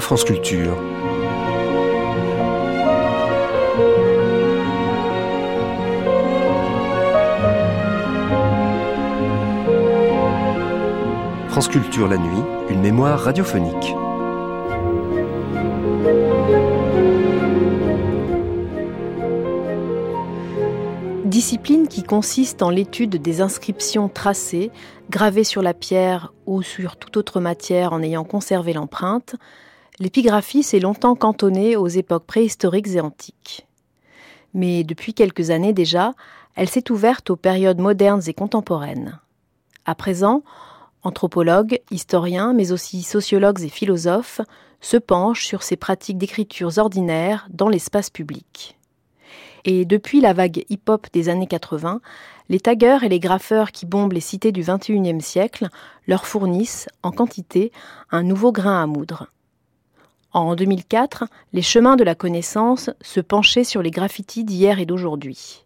France 0.00 0.24
Culture. 0.24 0.76
France 11.48 11.68
Culture 11.68 12.08
la 12.08 12.18
nuit, 12.18 12.42
une 12.68 12.80
mémoire 12.80 13.20
radiophonique. 13.20 13.94
Discipline 21.24 21.88
qui 21.88 22.02
consiste 22.02 22.62
en 22.62 22.70
l'étude 22.70 23.16
des 23.16 23.40
inscriptions 23.40 24.08
tracées, 24.08 24.70
gravées 25.10 25.44
sur 25.44 25.62
la 25.62 25.74
pierre 25.74 26.32
ou 26.46 26.62
sur 26.62 26.96
toute 26.96 27.16
autre 27.16 27.40
matière 27.40 27.92
en 27.92 28.02
ayant 28.02 28.24
conservé 28.24 28.72
l'empreinte, 28.72 29.36
l'épigraphie 29.98 30.62
s'est 30.62 30.80
longtemps 30.80 31.14
cantonnée 31.14 31.76
aux 31.76 31.88
époques 31.88 32.26
préhistoriques 32.26 32.88
et 32.88 33.00
antiques. 33.00 33.66
Mais 34.54 34.84
depuis 34.84 35.14
quelques 35.14 35.50
années 35.50 35.72
déjà, 35.72 36.14
elle 36.54 36.68
s'est 36.68 36.90
ouverte 36.90 37.30
aux 37.30 37.36
périodes 37.36 37.80
modernes 37.80 38.22
et 38.26 38.34
contemporaines. 38.34 39.20
À 39.84 39.94
présent, 39.94 40.42
anthropologues, 41.02 41.80
historiens, 41.90 42.52
mais 42.54 42.72
aussi 42.72 43.02
sociologues 43.02 43.62
et 43.62 43.68
philosophes 43.68 44.40
se 44.80 44.96
penchent 44.96 45.46
sur 45.46 45.62
ces 45.62 45.76
pratiques 45.76 46.18
d'écriture 46.18 46.78
ordinaires 46.78 47.46
dans 47.50 47.68
l'espace 47.68 48.10
public. 48.10 48.76
Et 49.64 49.84
depuis 49.84 50.20
la 50.20 50.32
vague 50.32 50.64
hip-hop 50.68 51.08
des 51.12 51.28
années 51.28 51.46
80, 51.46 52.00
les 52.48 52.60
taggeurs 52.60 53.02
et 53.02 53.08
les 53.08 53.18
graffeurs 53.18 53.72
qui 53.72 53.84
bombent 53.84 54.12
les 54.12 54.20
cités 54.20 54.52
du 54.52 54.62
XXIe 54.62 55.20
siècle 55.20 55.68
leur 56.06 56.26
fournissent, 56.26 56.88
en 57.02 57.10
quantité, 57.10 57.72
un 58.10 58.22
nouveau 58.22 58.52
grain 58.52 58.80
à 58.80 58.86
moudre. 58.86 59.28
En 60.36 60.54
2004, 60.54 61.24
les 61.54 61.62
chemins 61.62 61.96
de 61.96 62.04
la 62.04 62.14
connaissance 62.14 62.90
se 63.00 63.20
penchaient 63.20 63.64
sur 63.64 63.80
les 63.80 63.90
graffitis 63.90 64.44
d'hier 64.44 64.78
et 64.78 64.84
d'aujourd'hui. 64.84 65.64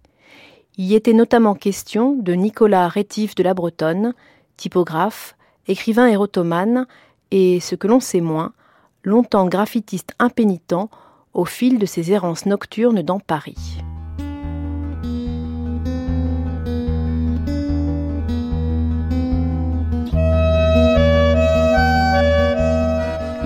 Il 0.77 0.85
y 0.85 0.95
était 0.95 1.13
notamment 1.13 1.57
question 1.57 2.15
de 2.15 2.35
Nicolas 2.35 2.87
Rétif 2.87 3.35
de 3.35 3.43
la 3.43 3.53
Bretonne, 3.53 4.15
typographe, 4.57 5.35
écrivain 5.67 6.07
érotomane 6.07 6.87
et, 7.33 7.59
ce 7.59 7.75
que 7.75 7.89
l'on 7.89 7.99
sait 7.99 8.21
moins, 8.21 8.53
longtemps 9.03 9.49
graffitiste 9.49 10.15
impénitent 10.21 10.89
au 11.35 11.45
fil 11.45 11.81
de 11.81 11.87
ses 11.87 12.13
errances 12.13 12.47
nocturnes 12.47 13.03
dans 13.03 13.19
Paris. 13.19 13.81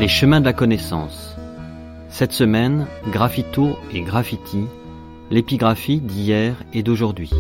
Les 0.05 0.09
chemins 0.09 0.41
de 0.41 0.45
la 0.45 0.53
connaissance. 0.53 1.35
Cette 2.11 2.33
semaine, 2.33 2.87
graffito 3.11 3.79
et 3.91 4.03
graffiti, 4.03 4.67
l'épigraphie 5.31 6.03
d'hier 6.03 6.63
et 6.75 6.83
d'aujourd'hui. 6.83 7.31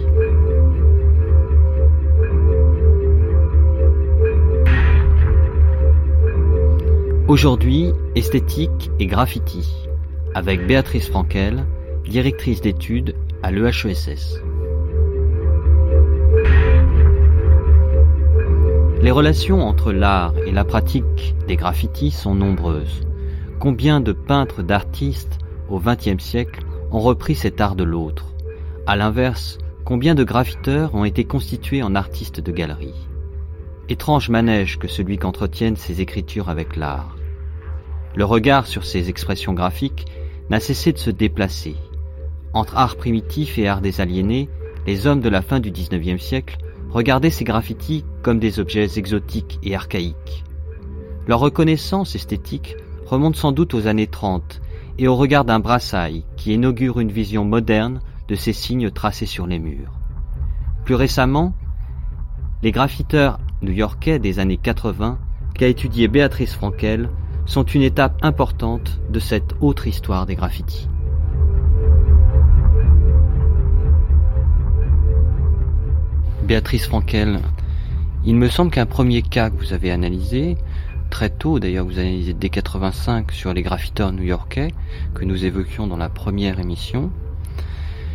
Aujourd'hui, 7.29 7.91
esthétique 8.17 8.91
et 8.99 9.09
graffiti, 9.09 9.71
avec 10.35 10.67
Béatrice 10.67 11.11
Frankel, 11.11 11.67
directrice 12.09 12.63
d'études 12.63 13.15
à 13.43 13.51
l'EHESS. 13.51 14.41
Les 19.05 19.11
relations 19.11 19.61
entre 19.61 19.93
l'art 19.93 20.33
et 20.47 20.51
la 20.51 20.65
pratique 20.65 21.35
des 21.47 21.57
graffitis 21.57 22.11
sont 22.11 22.35
nombreuses. 22.35 23.03
Combien 23.61 24.01
de 24.01 24.13
peintres, 24.13 24.63
d'artistes 24.63 25.41
au 25.69 25.79
XXe 25.79 26.25
siècle 26.25 26.65
ont 26.91 27.01
repris 27.01 27.35
cet 27.35 27.61
art 27.61 27.77
de 27.77 27.85
l'autre? 27.85 28.33
À 28.87 28.97
l'inverse, 28.97 29.59
combien 29.85 30.15
de 30.15 30.25
graffiteurs 30.25 30.95
ont 30.95 31.05
été 31.05 31.25
constitués 31.25 31.83
en 31.83 31.95
artistes 31.95 32.41
de 32.41 32.51
galerie? 32.51 32.95
Étrange 33.91 34.31
manège 34.31 34.79
que 34.79 34.89
celui 34.89 35.19
qu'entretiennent 35.19 35.77
ces 35.77 36.01
écritures 36.01 36.49
avec 36.49 36.75
l'art. 36.75 37.15
Le 38.17 38.25
regard 38.25 38.67
sur 38.67 38.87
ces 38.87 39.11
expressions 39.11 39.53
graphiques 39.53 40.07
n'a 40.49 40.61
cessé 40.61 40.95
de 40.95 40.99
se 40.99 41.11
déplacer. 41.11 41.77
Entre 42.55 42.79
art 42.79 42.97
primitif 42.97 43.59
et 43.59 43.69
art 43.69 43.83
des 43.83 44.01
aliénés, 44.01 44.49
les 44.87 45.07
hommes 45.07 45.21
de 45.21 45.29
la 45.29 45.43
fin 45.43 45.61
du 45.61 45.71
XIXe 45.71 46.23
siècle 46.23 46.57
regardaient 46.95 47.31
ces 47.31 47.45
graffitis 47.45 48.05
comme 48.23 48.39
des 48.39 48.61
objets 48.61 48.97
exotiques 48.97 49.59
et 49.65 49.75
archaïques. 49.75 50.45
Leur 51.27 51.41
reconnaissance 51.41 52.15
esthétique 52.15 52.77
remonte 53.05 53.37
sans 53.37 53.53
doute 53.53 53.75
aux 53.75 53.89
années 53.89 54.07
30 54.07 54.63
et 54.99 55.09
au 55.09 55.17
regard 55.17 55.45
d'un 55.45 55.59
brassail 55.59 56.25
qui 56.37 56.55
inaugure 56.55 57.01
une 57.01 57.11
vision 57.11 57.45
moderne 57.45 58.01
de 58.29 58.37
ces 58.37 58.53
signes 58.53 58.91
tracés 58.91 59.27
sur 59.27 59.47
les 59.47 59.59
murs. 59.59 59.93
Plus 60.85 60.95
récemment, 60.95 61.53
les 62.63 62.71
graffiteurs 62.71 63.41
new-yorkais 63.63 64.21
des 64.21 64.39
années 64.39 64.57
80 64.57 65.19
qu'a 65.55 65.67
étudié 65.67 66.09
Béatrice 66.09 66.55
Frankel 66.55 67.11
sont 67.45 67.65
une 67.65 67.83
étape 67.83 68.19
importante 68.23 69.01
de 69.11 69.19
cette 69.19 69.55
autre 69.61 69.87
histoire 69.87 70.27
des 70.27 70.37
graffitis. 70.37 70.89
Béatrice 76.55 76.87
Frankel, 76.87 77.41
il 78.25 78.37
me 78.37 78.49
semble 78.49 78.71
qu'un 78.71 78.87
premier 78.87 79.23
cas 79.23 79.51
que 79.51 79.57
vous 79.57 79.73
avez 79.73 79.91
analysé, 79.91 80.57
très 81.11 81.29
tôt 81.29 81.59
d'ailleurs, 81.59 81.85
vous 81.85 81.99
analysé 81.99 82.33
dès 82.33 82.49
85 82.49 83.33
sur 83.33 83.53
les 83.53 83.63
graffiteurs 83.63 84.13
new-yorkais, 84.13 84.69
que 85.15 85.25
nous 85.25 85.45
évoquions 85.45 85.89
dans 85.89 85.97
la 85.97 86.09
première 86.09 86.61
émission. 86.61 87.11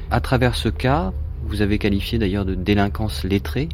À 0.09 0.21
travers 0.21 0.55
ce 0.55 0.69
cas, 0.69 1.11
vous 1.43 1.61
avez 1.61 1.79
qualifié 1.79 2.17
d'ailleurs 2.17 2.45
de 2.45 2.55
délinquance 2.55 3.25
lettrée, 3.25 3.67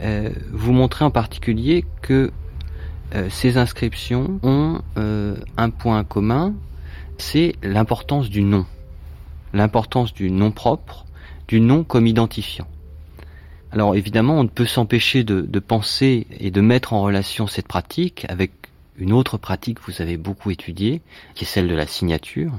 euh, 0.00 0.30
vous 0.50 0.72
montrez 0.72 1.04
en 1.04 1.10
particulier 1.10 1.84
que 2.00 2.30
euh, 3.14 3.28
ces 3.28 3.58
inscriptions 3.58 4.40
ont 4.42 4.80
euh, 4.96 5.36
un 5.58 5.68
point 5.68 6.04
commun, 6.04 6.54
c'est 7.18 7.54
l'importance 7.62 8.30
du 8.30 8.44
nom, 8.44 8.64
l'importance 9.52 10.14
du 10.14 10.30
nom 10.30 10.52
propre, 10.52 11.04
du 11.48 11.60
nom 11.60 11.84
comme 11.84 12.06
identifiant. 12.06 12.66
Alors 13.72 13.94
évidemment, 13.94 14.40
on 14.40 14.44
ne 14.44 14.48
peut 14.48 14.66
s'empêcher 14.66 15.22
de, 15.22 15.58
penser 15.60 16.26
et 16.38 16.50
de 16.50 16.60
mettre 16.60 16.92
en 16.92 17.02
relation 17.02 17.46
cette 17.46 17.68
pratique 17.68 18.26
avec 18.28 18.52
une 18.98 19.12
autre 19.12 19.38
pratique 19.38 19.78
que 19.78 19.90
vous 19.90 20.02
avez 20.02 20.16
beaucoup 20.16 20.50
étudiée, 20.50 21.00
qui 21.34 21.44
est 21.44 21.46
celle 21.46 21.68
de 21.68 21.74
la 21.74 21.86
signature. 21.86 22.52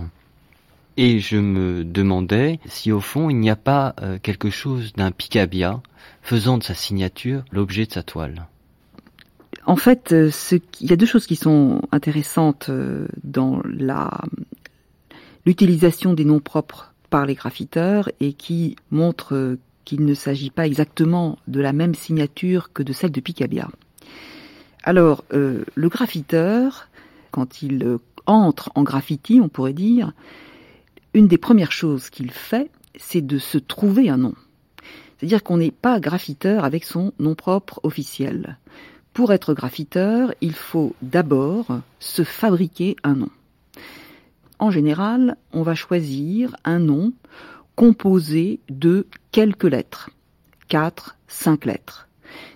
Et 0.98 1.20
je 1.20 1.38
me 1.38 1.84
demandais 1.84 2.60
si 2.66 2.92
au 2.92 3.00
fond 3.00 3.30
il 3.30 3.38
n'y 3.38 3.50
a 3.50 3.56
pas 3.56 3.96
euh, 4.02 4.18
quelque 4.22 4.50
chose 4.50 4.94
d'un 4.94 5.12
picabia 5.12 5.82
faisant 6.22 6.58
de 6.58 6.64
sa 6.64 6.74
signature 6.74 7.44
l'objet 7.52 7.86
de 7.86 7.92
sa 7.92 8.04
toile. 8.04 8.48
En 9.66 9.76
fait, 9.76 10.12
euh, 10.12 10.32
il 10.80 10.90
y 10.90 10.94
a 10.94 10.96
deux 10.96 11.06
choses 11.06 11.28
qui 11.28 11.36
sont 11.36 11.82
intéressantes 11.92 12.68
euh, 12.70 13.08
dans 13.24 13.62
l'utilisation 15.46 16.14
des 16.14 16.26
noms 16.26 16.40
propres 16.40 16.94
par 17.10 17.26
les 17.26 17.36
graffiteurs 17.36 18.10
et 18.20 18.34
qui 18.34 18.76
montrent 18.90 19.58
qu'il 19.86 20.06
ne 20.06 20.14
s'agit 20.14 20.50
pas 20.50 20.66
exactement 20.66 21.38
de 21.48 21.60
la 21.62 21.74
même 21.74 21.96
signature 21.96 22.72
que 22.74 22.84
de 22.84 22.94
celle 22.94 23.12
de 23.12 23.20
Picabia. 23.20 23.70
Alors, 24.84 25.24
euh, 25.34 25.64
le 25.76 25.90
graffiteur, 25.90 26.88
quand 27.32 27.62
il 27.62 27.84
euh, 27.84 27.98
entre 28.26 28.72
en 28.76 28.84
graffiti, 28.84 29.40
on 29.42 29.50
pourrait 29.50 29.74
dire, 29.74 30.14
une 31.14 31.28
des 31.28 31.38
premières 31.38 31.72
choses 31.72 32.10
qu'il 32.10 32.32
fait, 32.32 32.70
c'est 32.96 33.26
de 33.26 33.38
se 33.38 33.58
trouver 33.58 34.10
un 34.10 34.18
nom. 34.18 34.34
C'est-à-dire 35.18 35.44
qu'on 35.44 35.58
n'est 35.58 35.72
pas 35.72 36.00
graffiteur 36.00 36.66
avec 36.66 36.84
son 36.84 37.14
nom 37.20 37.36
propre 37.36 37.80
officiel. 37.84 38.58
Pour 39.14 39.34
être 39.34 39.54
graffiteur, 39.54 40.34
il 40.42 40.54
faut 40.54 40.96
d'abord 41.02 41.68
se 42.00 42.24
fabriquer 42.24 42.96
un 43.04 43.16
nom. 43.16 43.30
En 44.58 44.72
général, 44.72 45.38
on 45.54 45.64
va 45.64 45.76
choisir 45.76 46.56
un 46.64 46.80
nom 46.80 47.14
composé 47.82 48.60
de 48.70 49.08
quelques 49.32 49.64
lettres, 49.64 50.12
quatre, 50.68 51.18
cinq 51.28 51.66
lettres. 51.66 52.08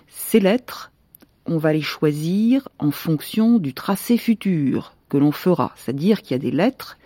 Ces 0.06 0.38
lettres, 0.38 0.92
on 1.46 1.58
va 1.58 1.72
les 1.72 1.82
choisir 1.82 2.68
en 2.78 2.92
fonction 2.92 3.58
du 3.58 3.74
tracé 3.74 4.18
futur 4.18 4.94
que 5.08 5.16
l'on 5.16 5.32
fera, 5.32 5.72
c'est-à-dire 5.74 6.22
qu'il 6.22 6.30
y 6.30 6.34
a 6.36 6.38
des 6.38 6.52
lettres 6.52 6.96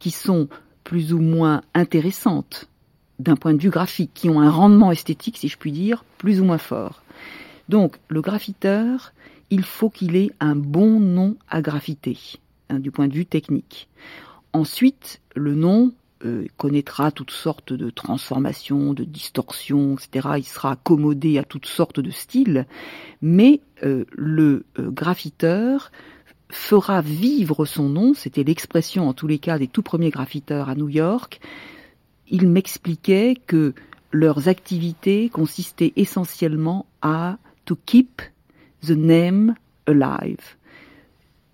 qui 0.00 0.10
sont 0.10 0.48
plus 0.82 1.12
ou 1.12 1.20
moins 1.20 1.62
intéressantes 1.72 2.68
d'un 3.20 3.36
point 3.36 3.54
de 3.54 3.62
vue 3.62 3.70
graphique, 3.70 4.10
qui 4.12 4.28
ont 4.28 4.40
un 4.40 4.50
rendement 4.50 4.90
esthétique, 4.90 5.36
si 5.36 5.46
je 5.46 5.56
puis 5.56 5.70
dire, 5.70 6.02
plus 6.18 6.40
ou 6.40 6.44
moins 6.44 6.58
fort. 6.58 7.04
Donc, 7.68 7.98
le 8.08 8.20
graffiteur, 8.20 9.12
il 9.50 9.62
faut 9.62 9.88
qu'il 9.88 10.16
ait 10.16 10.32
un 10.40 10.56
bon 10.56 10.98
nom 10.98 11.36
à 11.48 11.62
graffiter, 11.62 12.18
hein, 12.70 12.80
du 12.80 12.90
point 12.90 13.06
de 13.06 13.14
vue 13.14 13.26
technique. 13.26 13.88
Ensuite, 14.52 15.20
le 15.36 15.54
nom 15.54 15.92
euh, 16.24 16.46
connaîtra 16.56 17.12
toutes 17.12 17.30
sortes 17.30 17.72
de 17.72 17.90
transformations, 17.90 18.92
de 18.92 19.04
distorsions, 19.04 19.96
etc. 19.96 20.28
Il 20.38 20.44
sera 20.44 20.72
accommodé 20.72 21.38
à 21.38 21.44
toutes 21.44 21.66
sortes 21.66 22.00
de 22.00 22.10
styles, 22.10 22.66
mais 23.22 23.60
euh, 23.84 24.04
le 24.10 24.64
euh, 24.78 24.90
graffiteur 24.90 25.92
fera 26.50 27.02
vivre 27.02 27.66
son 27.66 27.88
nom, 27.88 28.14
c'était 28.14 28.42
l'expression 28.42 29.08
en 29.08 29.12
tous 29.12 29.28
les 29.28 29.38
cas 29.38 29.58
des 29.58 29.68
tout 29.68 29.82
premiers 29.82 30.10
graffiteurs 30.10 30.68
à 30.68 30.74
New 30.74 30.88
York, 30.88 31.40
il 32.28 32.48
m'expliquait 32.48 33.36
que 33.46 33.74
leurs 34.10 34.48
activités 34.48 35.28
consistaient 35.28 35.92
essentiellement 35.94 36.86
à 37.00 37.38
to 37.64 37.76
keep 37.86 38.22
the 38.82 38.90
name 38.90 39.54
alive, 39.86 40.56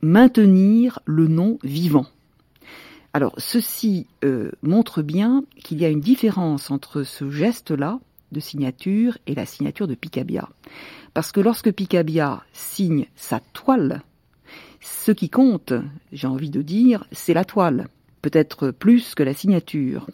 maintenir 0.00 1.00
le 1.04 1.28
nom 1.28 1.58
vivant. 1.62 2.06
Alors 3.14 3.32
ceci 3.38 4.08
euh, 4.24 4.50
montre 4.62 5.00
bien 5.00 5.44
qu'il 5.62 5.80
y 5.80 5.84
a 5.84 5.88
une 5.88 6.00
différence 6.00 6.72
entre 6.72 7.04
ce 7.04 7.30
geste-là 7.30 8.00
de 8.32 8.40
signature 8.40 9.16
et 9.28 9.36
la 9.36 9.46
signature 9.46 9.86
de 9.86 9.94
Picabia. 9.94 10.48
Parce 11.14 11.30
que 11.30 11.40
lorsque 11.40 11.70
Picabia 11.70 12.42
signe 12.52 13.06
sa 13.14 13.38
toile, 13.52 14.02
ce 14.80 15.12
qui 15.12 15.30
compte, 15.30 15.72
j'ai 16.12 16.26
envie 16.26 16.50
de 16.50 16.60
dire, 16.60 17.06
c'est 17.12 17.34
la 17.34 17.44
toile, 17.44 17.86
peut-être 18.20 18.72
plus 18.72 19.14
que 19.14 19.22
la 19.22 19.32
signature. 19.32 20.08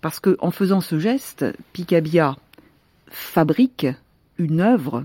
Parce 0.00 0.18
que 0.18 0.38
en 0.40 0.50
faisant 0.50 0.80
ce 0.80 0.98
geste, 0.98 1.44
Picabia 1.74 2.36
fabrique 3.08 3.86
une 4.38 4.62
œuvre 4.62 5.04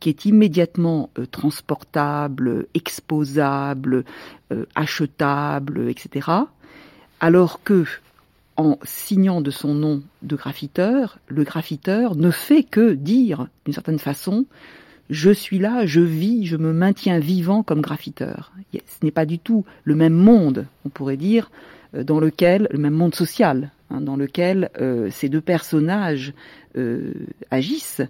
qui 0.00 0.10
est 0.10 0.26
immédiatement 0.26 1.08
euh, 1.18 1.24
transportable, 1.24 2.66
exposable, 2.74 4.04
euh, 4.52 4.66
achetable, 4.74 5.88
etc. 5.88 6.28
Alors 7.24 7.62
que, 7.62 7.86
en 8.58 8.78
signant 8.84 9.40
de 9.40 9.50
son 9.50 9.72
nom 9.72 10.02
de 10.20 10.36
graffiteur, 10.36 11.18
le 11.26 11.42
graffiteur 11.42 12.16
ne 12.16 12.30
fait 12.30 12.64
que 12.64 12.92
dire, 12.92 13.48
d'une 13.64 13.72
certaine 13.72 13.98
façon, 13.98 14.44
je 15.08 15.30
suis 15.30 15.58
là, 15.58 15.86
je 15.86 16.02
vis, 16.02 16.44
je 16.44 16.58
me 16.58 16.74
maintiens 16.74 17.18
vivant 17.20 17.62
comme 17.62 17.80
graffiteur. 17.80 18.52
Ce 18.74 19.02
n'est 19.02 19.10
pas 19.10 19.24
du 19.24 19.38
tout 19.38 19.64
le 19.84 19.94
même 19.94 20.12
monde, 20.12 20.66
on 20.84 20.90
pourrait 20.90 21.16
dire, 21.16 21.50
euh, 21.94 22.04
dans 22.04 22.20
lequel, 22.20 22.68
le 22.70 22.78
même 22.78 22.92
monde 22.92 23.14
social, 23.14 23.70
hein, 23.88 24.02
dans 24.02 24.16
lequel 24.16 24.68
ces 25.10 25.30
deux 25.30 25.40
personnages 25.40 26.34
agissent, 27.50 28.02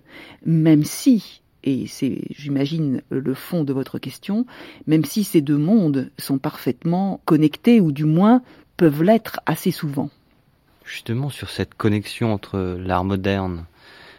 même 0.44 0.82
si 0.82 1.40
et 1.64 1.86
c'est, 1.86 2.20
j'imagine, 2.30 3.00
le 3.08 3.32
fond 3.32 3.64
de 3.64 3.72
votre 3.72 3.98
question, 3.98 4.44
même 4.86 5.04
si 5.04 5.24
ces 5.24 5.40
deux 5.40 5.56
mondes 5.56 6.10
sont 6.18 6.36
parfaitement 6.36 7.22
connectés, 7.24 7.80
ou 7.80 7.90
du 7.90 8.04
moins 8.04 8.42
peuvent 8.76 9.02
l'être 9.02 9.40
assez 9.46 9.70
souvent. 9.70 10.10
Justement, 10.84 11.30
sur 11.30 11.50
cette 11.50 11.74
connexion 11.74 12.32
entre 12.32 12.58
l'art 12.58 13.04
moderne 13.04 13.66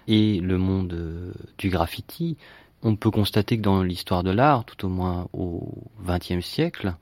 et 0.07 0.39
le 0.39 0.57
monde 0.57 0.93
euh, 0.93 1.33
du 1.57 1.69
graffiti, 1.69 2.37
on 2.81 2.95
peut 2.95 3.11
constater 3.11 3.57
que 3.57 3.63
dans 3.63 3.83
l'histoire 3.83 4.23
de 4.23 4.31
l'art, 4.31 4.65
tout 4.65 4.85
au 4.85 4.89
moins 4.89 5.27
au 5.33 5.73
XXe 6.05 6.45
siècle, 6.45 6.95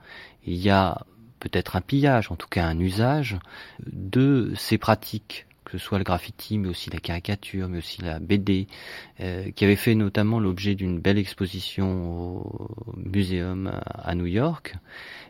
il 0.45 0.55
y 0.55 0.69
a 0.69 1.05
peut-être 1.39 1.75
un 1.75 1.81
pillage, 1.81 2.31
en 2.31 2.35
tout 2.35 2.47
cas 2.47 2.65
un 2.65 2.79
usage 2.79 3.37
de 3.85 4.53
ces 4.55 4.77
pratiques 4.77 5.45
que 5.65 5.71
ce 5.71 5.77
soit 5.77 5.97
le 5.97 6.03
graffiti, 6.03 6.57
mais 6.57 6.67
aussi 6.67 6.89
la 6.89 6.99
caricature, 6.99 7.69
mais 7.69 7.79
aussi 7.79 8.01
la 8.01 8.19
BD, 8.19 8.67
euh, 9.19 9.51
qui 9.51 9.63
avait 9.63 9.75
fait 9.75 9.95
notamment 9.95 10.39
l'objet 10.39 10.75
d'une 10.75 10.99
belle 10.99 11.17
exposition 11.17 12.41
au 12.45 12.93
muséum 12.97 13.71
à 13.85 14.15
New 14.15 14.25
York, 14.25 14.75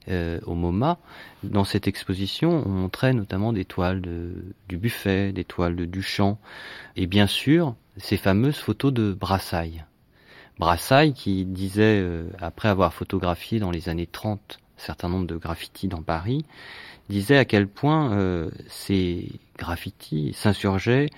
euh, 0.10 0.40
au 0.46 0.56
MoMA. 0.56 0.98
Dans 1.44 1.64
cette 1.64 1.88
exposition, 1.88 2.64
on 2.66 2.70
montrait 2.70 3.14
notamment 3.14 3.54
des 3.54 3.66
toiles 3.66 4.02
du 4.02 4.78
buffet, 4.78 5.32
des 5.32 5.44
toiles 5.44 5.76
de 5.76 5.86
Duchamp, 5.86 6.40
et 6.96 7.08
bien 7.08 7.28
sûr, 7.28 7.76
ces 7.98 8.18
fameuses 8.18 8.58
photos 8.58 8.94
de 8.94 9.14
Brassailles. 9.14 9.86
Brassailles 10.60 11.14
qui 11.14 11.46
disait, 11.46 12.00
euh, 12.02 12.30
après 12.40 12.70
avoir 12.70 12.94
photographié 12.94 13.60
dans 13.60 13.72
les 13.72 13.90
années 13.90 14.08
30 14.08 14.60
un 14.73 14.73
certain 14.84 15.10
nombre 15.10 15.28
de 15.28 15.38
graffitis 15.38 15.88
dans 15.88 16.02
Paris, 16.02 16.46
disait 17.10 17.38
à 17.38 17.46
quel 17.46 17.68
point 17.68 18.14
euh, 18.14 18.50
ces 18.68 19.32
graffitis 19.58 20.34
s'insurgeaient 20.34 21.10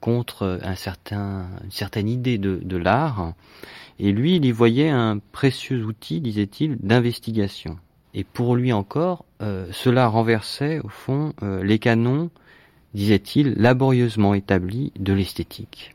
contre 0.00 0.60
un 0.62 0.76
certain, 0.76 1.46
une 1.64 1.70
certaine 1.70 2.08
idée 2.08 2.38
de, 2.38 2.60
de 2.62 2.76
l'art, 2.76 3.34
et 3.98 4.12
lui, 4.12 4.36
il 4.36 4.44
y 4.44 4.52
voyait 4.52 4.90
un 4.90 5.18
précieux 5.32 5.84
outil, 5.84 6.20
disait-il, 6.20 6.76
d'investigation. 6.76 7.78
Et 8.14 8.24
pour 8.24 8.54
lui 8.54 8.72
encore, 8.72 9.24
euh, 9.42 9.66
cela 9.72 10.06
renversait, 10.06 10.80
au 10.80 10.88
fond, 10.88 11.32
euh, 11.42 11.64
les 11.64 11.78
canons, 11.78 12.30
disait-il, 12.94 13.54
laborieusement 13.54 14.34
établis 14.34 14.92
de 14.98 15.12
l'esthétique. 15.12 15.94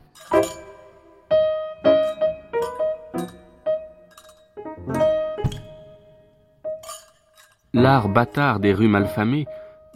L'art 7.74 8.08
bâtard 8.08 8.60
des 8.60 8.72
rues 8.72 8.88
malfamées, 8.88 9.46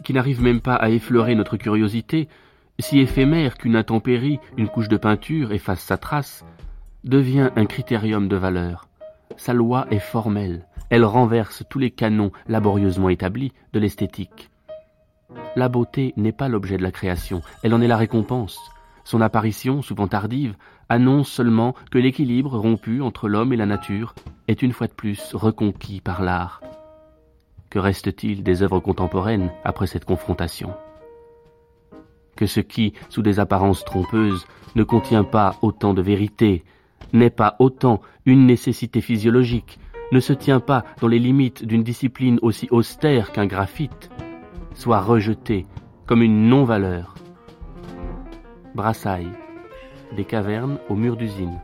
qui 0.03 0.13
n'arrive 0.13 0.41
même 0.41 0.61
pas 0.61 0.75
à 0.75 0.89
effleurer 0.89 1.33
notre 1.33 1.57
curiosité, 1.57 2.27
si 2.77 2.99
éphémère 2.99 3.57
qu'une 3.57 3.75
intempérie, 3.75 4.39
une 4.57 4.67
couche 4.67 4.89
de 4.89 4.97
peinture 4.97 5.51
efface 5.53 5.81
sa 5.81 5.97
trace, 5.97 6.45
devient 7.03 7.49
un 7.55 7.65
critérium 7.65 8.27
de 8.27 8.35
valeur. 8.35 8.87
Sa 9.37 9.53
loi 9.53 9.87
est 9.91 9.99
formelle, 9.99 10.65
elle 10.89 11.05
renverse 11.05 11.63
tous 11.69 11.79
les 11.79 11.91
canons 11.91 12.31
laborieusement 12.47 13.09
établis 13.09 13.53
de 13.73 13.79
l'esthétique. 13.79 14.49
La 15.55 15.69
beauté 15.69 16.13
n'est 16.17 16.31
pas 16.33 16.49
l'objet 16.49 16.77
de 16.77 16.83
la 16.83 16.91
création, 16.91 17.41
elle 17.63 17.73
en 17.73 17.81
est 17.81 17.87
la 17.87 17.97
récompense. 17.97 18.59
Son 19.05 19.21
apparition, 19.21 19.81
souvent 19.81 20.07
tardive, 20.07 20.55
annonce 20.89 21.29
seulement 21.29 21.75
que 21.91 21.97
l'équilibre 21.97 22.57
rompu 22.57 23.01
entre 23.01 23.29
l'homme 23.29 23.53
et 23.53 23.57
la 23.57 23.65
nature 23.65 24.15
est 24.47 24.61
une 24.61 24.73
fois 24.73 24.87
de 24.87 24.93
plus 24.93 25.33
reconquis 25.33 26.01
par 26.01 26.21
l'art. 26.21 26.61
Que 27.69 27.79
reste-t-il 27.79 28.41
des 28.43 28.63
œuvres 28.63 28.79
contemporaines 28.79 29.51
après 29.63 29.85
cette 29.85 30.05
confrontation? 30.05 30.73
Que 32.35 32.47
ce 32.47 32.61
qui, 32.61 32.93
sous 33.09 33.21
des 33.21 33.39
apparences 33.39 33.85
trompeuses, 33.85 34.47
ne 34.75 34.83
contient 34.83 35.23
pas 35.23 35.55
autant 35.61 35.93
de 35.93 36.01
vérité, 36.01 36.63
n'est 37.13 37.29
pas 37.29 37.55
autant 37.59 38.01
une 38.25 38.45
nécessité 38.45 39.01
physiologique, 39.01 39.79
ne 40.11 40.19
se 40.19 40.33
tient 40.33 40.59
pas 40.59 40.83
dans 41.01 41.07
les 41.07 41.19
limites 41.19 41.63
d'une 41.63 41.83
discipline 41.83 42.39
aussi 42.41 42.67
austère 42.71 43.31
qu'un 43.31 43.45
graphite, 43.45 44.09
soit 44.73 45.01
rejeté 45.01 45.67
comme 46.07 46.23
une 46.23 46.49
non-valeur. 46.49 47.13
Brassailles, 48.73 49.31
des 50.15 50.25
cavernes 50.25 50.79
aux 50.89 50.95
murs 50.95 51.17
d'usine. 51.17 51.59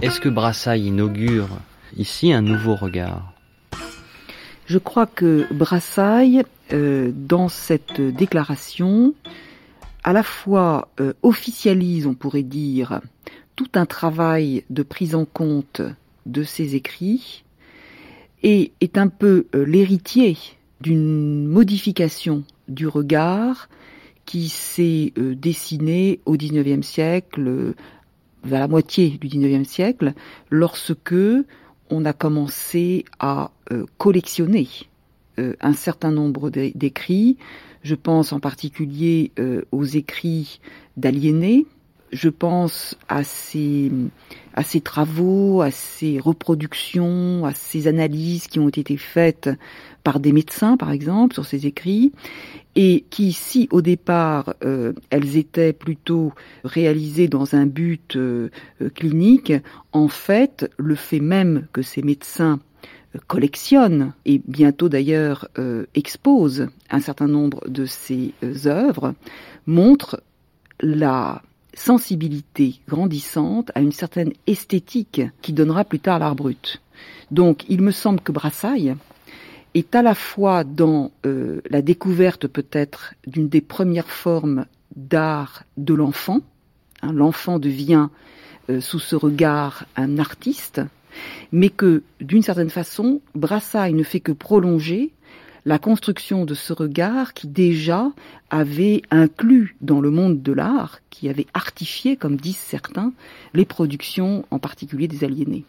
Est-ce 0.00 0.20
que 0.20 0.28
Brassailles 0.28 0.86
inaugure 0.86 1.48
ici 1.96 2.32
un 2.32 2.40
nouveau 2.40 2.76
regard? 2.76 3.32
Je 4.66 4.78
crois 4.78 5.06
que 5.06 5.52
Brassailles, 5.52 6.44
euh, 6.72 7.10
dans 7.12 7.48
cette 7.48 8.00
déclaration, 8.00 9.14
à 10.04 10.12
la 10.12 10.22
fois 10.22 10.88
euh, 11.00 11.14
officialise, 11.24 12.06
on 12.06 12.14
pourrait 12.14 12.44
dire, 12.44 13.00
tout 13.56 13.70
un 13.74 13.86
travail 13.86 14.62
de 14.70 14.84
prise 14.84 15.16
en 15.16 15.24
compte 15.24 15.82
de 16.26 16.44
ses 16.44 16.76
écrits 16.76 17.42
et 18.44 18.70
est 18.80 18.98
un 18.98 19.08
peu 19.08 19.46
euh, 19.56 19.64
l'héritier 19.64 20.36
d'une 20.80 21.44
modification 21.48 22.44
du 22.68 22.86
regard 22.86 23.68
qui 24.26 24.48
s'est 24.48 25.12
dessinée 25.16 26.20
au 26.26 26.36
XIXe 26.36 26.86
siècle 26.86 27.74
vers 28.44 28.60
la 28.60 28.68
moitié 28.68 29.10
du 29.10 29.28
XIXe 29.28 29.68
siècle, 29.68 30.14
lorsque 30.50 31.14
on 31.90 32.04
a 32.04 32.12
commencé 32.12 33.04
à 33.18 33.50
euh, 33.72 33.86
collectionner 33.96 34.68
euh, 35.38 35.54
un 35.60 35.72
certain 35.72 36.10
nombre 36.10 36.50
d'écrits. 36.50 37.36
Je 37.82 37.94
pense 37.94 38.32
en 38.32 38.40
particulier 38.40 39.32
euh, 39.38 39.62
aux 39.72 39.84
écrits 39.84 40.60
d'aliénés. 40.96 41.66
Je 42.10 42.28
pense 42.28 42.96
à 43.08 43.22
ces, 43.22 43.92
à 44.54 44.62
travaux, 44.80 45.60
à 45.60 45.70
ces 45.70 46.18
reproductions, 46.18 47.44
à 47.44 47.52
ces 47.52 47.86
analyses 47.86 48.46
qui 48.46 48.58
ont 48.58 48.68
été 48.68 48.96
faites 48.96 49.50
par 50.04 50.20
des 50.20 50.32
médecins, 50.32 50.76
par 50.76 50.90
exemple, 50.90 51.34
sur 51.34 51.44
ces 51.44 51.66
écrits, 51.66 52.12
et 52.76 53.04
qui, 53.10 53.32
si 53.32 53.68
au 53.72 53.82
départ 53.82 54.54
euh, 54.64 54.92
elles 55.10 55.36
étaient 55.36 55.72
plutôt 55.72 56.32
réalisées 56.64 57.28
dans 57.28 57.54
un 57.54 57.66
but 57.66 58.16
euh, 58.16 58.50
euh, 58.80 58.88
clinique, 58.88 59.52
en 59.92 60.08
fait, 60.08 60.70
le 60.78 60.94
fait 60.94 61.20
même 61.20 61.66
que 61.72 61.82
ces 61.82 62.02
médecins 62.02 62.60
collectionnent 63.26 64.12
et 64.26 64.40
bientôt 64.46 64.90
d'ailleurs 64.90 65.48
exposent 65.94 66.68
un 66.90 67.00
certain 67.00 67.26
nombre 67.26 67.66
de 67.66 67.86
ces 67.86 68.34
œuvres 68.66 69.14
montre 69.66 70.22
la 70.80 71.42
sensibilité 71.78 72.80
grandissante 72.88 73.70
à 73.74 73.80
une 73.80 73.92
certaine 73.92 74.32
esthétique 74.46 75.22
qui 75.42 75.52
donnera 75.52 75.84
plus 75.84 76.00
tard 76.00 76.18
l'art 76.18 76.34
brut. 76.34 76.82
Donc 77.30 77.64
il 77.68 77.82
me 77.82 77.92
semble 77.92 78.20
que 78.20 78.32
Brassailles 78.32 78.96
est 79.74 79.94
à 79.94 80.02
la 80.02 80.14
fois 80.14 80.64
dans 80.64 81.12
euh, 81.24 81.60
la 81.70 81.82
découverte 81.82 82.46
peut-être 82.46 83.14
d'une 83.26 83.48
des 83.48 83.60
premières 83.60 84.10
formes 84.10 84.66
d'art 84.96 85.64
de 85.76 85.94
l'enfant. 85.94 86.40
Hein, 87.02 87.12
l'enfant 87.12 87.58
devient 87.58 88.08
euh, 88.70 88.80
sous 88.80 88.98
ce 88.98 89.14
regard 89.14 89.84
un 89.96 90.18
artiste, 90.18 90.80
mais 91.52 91.70
que 91.70 92.02
d'une 92.20 92.42
certaine 92.42 92.70
façon, 92.70 93.20
Brassailles 93.34 93.94
ne 93.94 94.02
fait 94.02 94.20
que 94.20 94.32
prolonger 94.32 95.12
la 95.64 95.78
construction 95.78 96.44
de 96.44 96.54
ce 96.54 96.72
regard 96.72 97.34
qui 97.34 97.48
déjà 97.48 98.10
avait 98.50 99.02
inclus 99.10 99.76
dans 99.80 100.00
le 100.00 100.10
monde 100.10 100.42
de 100.42 100.52
l'art, 100.52 101.00
qui 101.10 101.28
avait 101.28 101.46
artifié, 101.54 102.16
comme 102.16 102.36
disent 102.36 102.56
certains, 102.56 103.12
les 103.54 103.64
productions, 103.64 104.44
en 104.50 104.58
particulier 104.58 105.08
des 105.08 105.24
aliénés. 105.24 105.64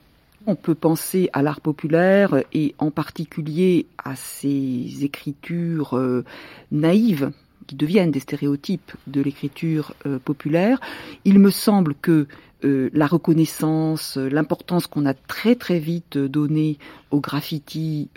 On 0.47 0.55
peut 0.55 0.75
penser 0.75 1.29
à 1.33 1.41
l'art 1.41 1.61
populaire 1.61 2.43
et 2.53 2.73
en 2.77 2.91
particulier 2.91 3.87
à 3.97 4.15
ces 4.15 5.03
écritures 5.03 5.97
euh, 5.97 6.23
naïves 6.71 7.31
qui 7.67 7.75
deviennent 7.75 8.11
des 8.11 8.21
stéréotypes 8.21 8.93
de 9.05 9.21
l'écriture 9.21 9.93
euh, 10.05 10.17
populaire. 10.17 10.79
Il 11.25 11.39
me 11.39 11.51
semble 11.51 11.93
que 11.93 12.25
euh, 12.63 12.89
la 12.93 13.05
reconnaissance, 13.05 14.17
l'importance 14.17 14.87
qu'on 14.87 15.05
a 15.05 15.13
très 15.13 15.55
très 15.55 15.79
vite 15.79 16.17
donnée 16.17 16.77
au 17.11 17.19
graffiti 17.19 18.09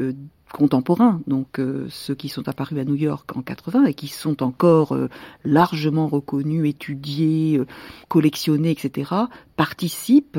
contemporains, 0.52 1.20
donc 1.26 1.58
euh, 1.58 1.86
ceux 1.88 2.14
qui 2.14 2.28
sont 2.28 2.48
apparus 2.48 2.78
à 2.78 2.84
New 2.84 2.94
York 2.94 3.34
en 3.34 3.42
80 3.42 3.86
et 3.86 3.94
qui 3.94 4.06
sont 4.06 4.42
encore 4.42 4.94
euh, 4.94 5.08
largement 5.44 6.06
reconnus, 6.06 6.68
étudiés, 6.68 7.58
euh, 7.58 7.66
collectionnés, 8.08 8.70
etc., 8.70 9.10
participent 9.56 10.38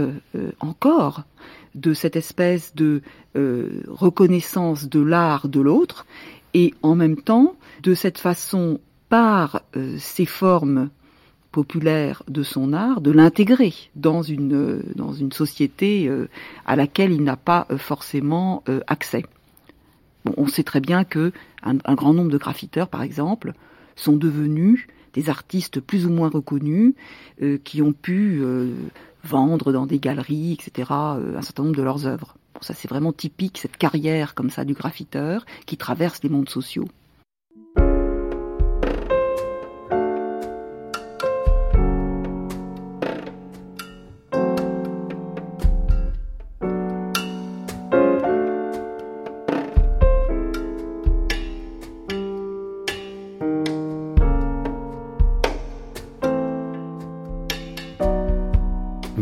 encore 0.59 1.23
de 1.75 1.93
cette 1.93 2.15
espèce 2.15 2.75
de 2.75 3.01
reconnaissance 3.87 4.89
de 4.89 4.99
l'art 4.99 5.47
de 5.47 5.61
l'autre 5.61 6.05
et 6.53 6.73
en 6.83 6.95
même 6.95 7.15
temps 7.15 7.55
de 7.81 7.93
cette 7.93 8.17
façon 8.17 8.79
par 9.09 9.61
ces 9.97 10.25
formes 10.25 10.89
populaires 11.51 12.23
de 12.27 12.43
son 12.43 12.73
art, 12.73 13.01
de 13.01 13.11
l'intégrer 13.11 13.73
dans 13.95 14.23
une, 14.23 14.83
dans 14.95 15.13
une 15.13 15.31
société 15.31 16.11
à 16.65 16.75
laquelle 16.75 17.13
il 17.13 17.23
n'a 17.23 17.37
pas 17.37 17.67
forcément 17.77 18.63
accès 18.87 19.23
on 20.37 20.47
sait 20.47 20.63
très 20.63 20.79
bien 20.79 21.03
que 21.03 21.31
un, 21.63 21.95
grand 21.95 22.13
nombre 22.13 22.31
de 22.31 22.37
graffiteurs, 22.37 22.87
par 22.87 23.01
exemple, 23.01 23.53
sont 23.95 24.15
devenus 24.15 24.87
des 25.13 25.29
artistes 25.29 25.79
plus 25.79 26.05
ou 26.05 26.09
moins 26.09 26.29
reconnus 26.29 26.93
euh, 27.41 27.57
qui 27.63 27.81
ont 27.81 27.93
pu 27.93 28.39
euh, 28.41 28.73
vendre 29.23 29.71
dans 29.71 29.85
des 29.85 29.99
galeries, 29.99 30.53
etc., 30.53 30.89
euh, 30.91 31.37
un 31.37 31.41
certain 31.41 31.63
nombre 31.63 31.75
de 31.75 31.83
leurs 31.83 32.07
œuvres. 32.07 32.35
c'est 32.61 32.89
vraiment 32.89 33.13
typique, 33.13 33.59
cette 33.59 33.77
carrière 33.77 34.33
comme 34.35 34.49
ça 34.49 34.65
du 34.65 34.73
graffiteur 34.73 35.45
qui 35.65 35.77
traverse 35.77 36.23
les 36.23 36.29
mondes 36.29 36.49
sociaux. 36.49 36.87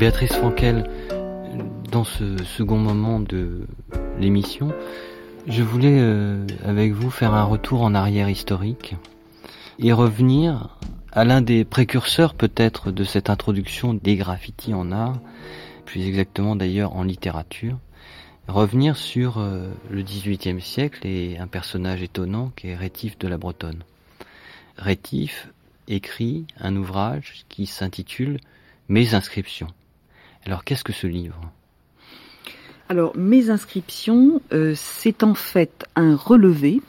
Béatrice 0.02 0.34
Frankel, 0.34 0.90
dans 1.92 2.04
ce 2.04 2.44
second 2.44 2.80
moment 2.80 3.20
de 3.20 3.68
l'émission, 4.18 4.74
je 5.46 5.62
voulais 5.62 6.00
euh, 6.00 6.44
avec 6.66 6.92
vous 6.94 7.12
faire 7.12 7.36
un 7.36 7.44
retour 7.44 7.84
en 7.84 7.94
arrière 7.94 8.28
historique 8.28 8.96
et 9.78 9.94
revenir 9.94 10.76
à 11.12 11.24
l'un 11.24 11.44
des 11.44 11.66
précurseurs 11.66 12.34
peut-être 12.34 12.90
de 12.90 13.04
cette 13.04 13.30
introduction 13.30 13.94
des 13.94 14.16
graffitis 14.16 14.74
en 14.74 14.92
art, 14.92 15.20
plus 15.86 16.08
exactement 16.08 16.56
d'ailleurs 16.56 16.96
en 16.96 17.04
littérature, 17.04 17.78
revenir 18.48 18.98
sur 18.98 19.38
euh, 19.38 19.70
le 19.92 20.02
XVIIIe 20.02 20.62
siècle 20.62 21.06
et 21.06 21.38
un 21.38 21.46
personnage 21.46 22.02
étonnant 22.02 22.52
qui 22.56 22.70
est 22.70 22.76
Rétif 22.76 23.20
de 23.20 23.28
la 23.28 23.38
Bretonne. 23.38 23.84
Rétif 24.78 25.50
écrit 25.88 26.48
un 26.60 26.76
ouvrage 26.76 27.46
qui 27.50 27.68
s'intitule 27.68 28.40
Mes 28.90 29.14
inscriptions. 29.14 29.68
Alors 30.46 30.64
qu'est-ce 30.64 30.84
que 30.84 30.94
ce 30.94 31.08
livre? 31.08 31.40
Alors 32.90 33.16
mes 33.16 33.50
inscriptions, 33.50 34.42
euh, 34.52 34.74
c'est 34.76 35.24
en 35.24 35.34
fait 35.34 35.86
un 35.96 36.16
relevé 36.16 36.82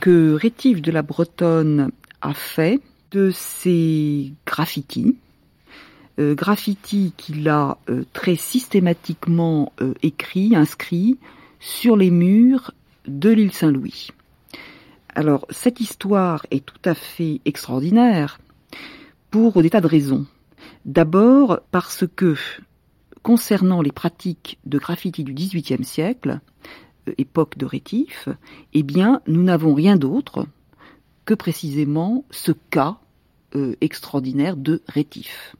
que 0.00 0.34
Rétif 0.34 0.82
de 0.82 0.90
la 0.90 1.02
Bretonne 1.02 1.92
a 2.22 2.34
fait 2.34 2.80
de 3.12 3.30
ses 3.30 4.32
graffitis. 4.46 5.16
Euh, 6.18 6.34
graffitis 6.34 7.12
qu'il 7.16 7.48
a 7.48 7.78
euh, 7.88 8.04
très 8.12 8.36
systématiquement 8.36 9.72
écrits, 10.02 10.56
inscrits 10.56 11.18
sur 11.60 11.96
les 11.96 12.10
murs 12.10 12.72
de 13.06 13.30
l'île 13.30 13.52
Saint-Louis. 13.52 14.08
Alors 15.14 15.46
cette 15.50 15.80
histoire 15.80 16.46
est 16.50 16.64
tout 16.64 16.82
à 16.84 16.94
fait 16.94 17.40
extraordinaire 17.44 18.40
pour 19.30 19.62
des 19.62 19.70
tas 19.70 19.80
de 19.80 19.86
raisons. 19.86 20.26
D'abord 20.84 21.60
parce 21.70 22.04
que 22.16 22.34
concernant 23.24 23.80
les 23.80 23.90
pratiques 23.90 24.58
de 24.66 24.78
graffiti 24.78 25.24
du 25.24 25.32
XVIIIe 25.32 25.82
siècle, 25.82 26.40
euh, 27.08 27.14
époque 27.18 27.58
de 27.58 27.66
Rétif, 27.66 28.28
eh 28.74 28.84
bien, 28.84 29.22
nous 29.26 29.42
n'avons 29.42 29.74
rien 29.74 29.96
d'autre 29.96 30.46
que 31.24 31.34
précisément 31.34 32.24
ce 32.30 32.52
cas 32.52 32.98
euh, 33.56 33.74
extraordinaire 33.80 34.56
de 34.56 34.82
Rétif. 34.86 35.56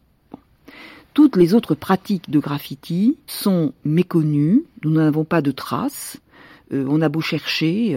Toutes 1.14 1.36
les 1.36 1.54
autres 1.54 1.74
pratiques 1.74 2.28
de 2.28 2.38
graffiti 2.38 3.16
sont 3.26 3.72
méconnues, 3.84 4.64
nous 4.84 4.90
n'avons 4.90 5.24
pas 5.24 5.40
de 5.40 5.50
traces, 5.50 6.20
euh, 6.72 6.84
on 6.88 7.00
a 7.00 7.08
beau 7.08 7.22
chercher, 7.22 7.96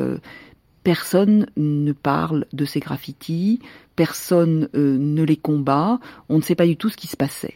personne 0.84 1.48
ne 1.58 1.92
parle 1.92 2.46
de 2.54 2.64
ces 2.64 2.80
graffitis, 2.80 3.60
personne 3.98 4.70
ne 4.74 5.24
les 5.24 5.36
combat, 5.36 6.00
on 6.30 6.38
ne 6.38 6.44
sait 6.44 6.56
pas 6.56 6.68
du 6.68 6.78
tout 6.78 6.90
ce 6.90 6.96
qui 6.96 7.08
se 7.08 7.18
passait. 7.18 7.56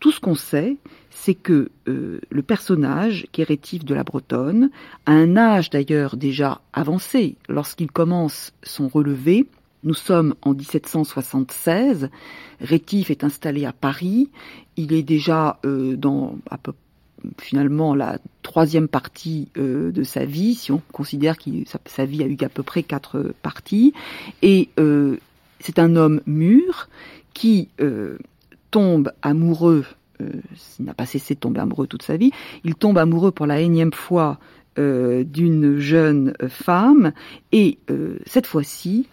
Tout 0.00 0.12
ce 0.12 0.20
qu'on 0.20 0.36
sait, 0.36 0.76
c'est 1.10 1.34
que 1.34 1.70
euh, 1.88 2.20
le 2.30 2.42
personnage, 2.42 3.26
qui 3.32 3.40
est 3.40 3.44
rétif 3.44 3.84
de 3.84 3.94
la 3.94 4.04
Bretonne, 4.04 4.70
à 5.06 5.12
un 5.12 5.36
âge 5.36 5.70
d'ailleurs 5.70 6.16
déjà 6.16 6.60
avancé, 6.72 7.36
lorsqu'il 7.48 7.90
commence 7.90 8.52
son 8.62 8.86
relevé, 8.86 9.46
nous 9.82 9.94
sommes 9.94 10.34
en 10.42 10.54
1776, 10.54 12.10
Rétif 12.60 13.10
est 13.10 13.24
installé 13.24 13.64
à 13.64 13.72
Paris, 13.72 14.30
il 14.76 14.92
est 14.92 15.02
déjà 15.02 15.58
euh, 15.64 15.96
dans 15.96 16.36
finalement 17.38 17.96
la 17.96 18.18
troisième 18.42 18.86
partie 18.86 19.48
euh, 19.56 19.90
de 19.90 20.04
sa 20.04 20.24
vie, 20.24 20.54
si 20.54 20.70
on 20.70 20.80
considère 20.92 21.36
que 21.38 21.50
sa, 21.66 21.80
sa, 21.86 22.04
vie 22.04 22.22
a 22.22 22.26
eu 22.26 22.36
à 22.42 22.48
peu 22.48 22.62
près 22.62 22.84
quatre 22.84 23.32
parties, 23.42 23.92
et 24.42 24.68
c'est 25.60 25.80
un 25.80 25.96
homme 25.96 26.20
mûr 26.26 26.88
qui 27.34 27.68
tombe 28.70 29.12
amoureux, 29.22 29.84
euh, 30.20 30.30
il 30.78 30.84
n'a 30.84 30.94
pas 30.94 31.06
cessé 31.06 31.34
de 31.34 31.40
tomber 31.40 31.60
amoureux 31.60 31.86
toute 31.86 32.02
sa 32.02 32.16
vie, 32.16 32.30
il 32.64 32.74
tombe 32.74 32.98
amoureux 32.98 33.30
pour 33.30 33.46
la 33.46 33.60
énième 33.60 33.92
fois 33.92 34.38
euh, 34.78 35.24
d'une 35.24 35.78
jeune 35.78 36.34
femme 36.48 37.12
et 37.52 37.78
euh, 37.90 38.18
cette 38.26 38.46
fois-ci, 38.46 39.06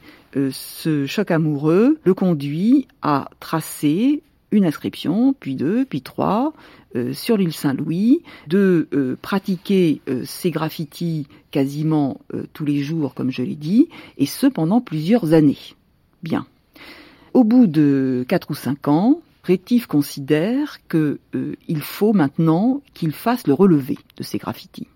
ce 0.51 1.05
choc 1.05 1.31
amoureux 1.31 1.97
le 2.03 2.13
conduit 2.13 2.89
à 3.01 3.29
tracer 3.39 4.21
une 4.51 4.65
inscription, 4.65 5.33
puis 5.39 5.55
deux, 5.55 5.85
puis 5.85 6.01
trois, 6.01 6.51
sur 7.13 7.37
l'île 7.37 7.53
Saint-Louis, 7.53 8.21
de 8.47 9.17
pratiquer 9.21 10.01
ces 10.25 10.51
graffitis 10.51 11.27
quasiment 11.51 12.19
tous 12.51 12.65
les 12.65 12.83
jours, 12.83 13.13
comme 13.13 13.31
je 13.31 13.43
l'ai 13.43 13.55
dit, 13.55 13.87
et 14.17 14.25
ce 14.25 14.47
pendant 14.47 14.81
plusieurs 14.81 15.31
années. 15.31 15.57
Bien. 16.21 16.45
Au 17.33 17.45
bout 17.45 17.67
de 17.67 18.25
quatre 18.27 18.51
ou 18.51 18.55
cinq 18.55 18.89
ans, 18.89 19.21
Rétif 19.45 19.85
considère 19.85 20.79
qu'il 20.89 21.19
euh, 21.35 21.55
faut 21.79 22.13
maintenant 22.13 22.81
qu'il 22.95 23.11
fasse 23.11 23.45
le 23.45 23.53
relevé 23.53 23.95
de 24.17 24.23
ces 24.23 24.39
graffitis. 24.39 24.87